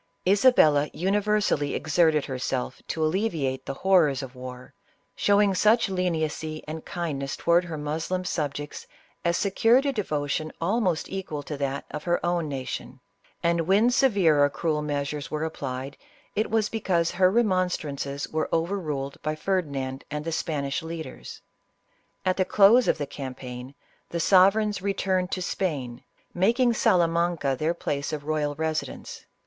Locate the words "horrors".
3.75-4.23